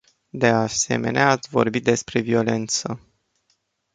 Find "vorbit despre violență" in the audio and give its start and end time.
1.49-2.99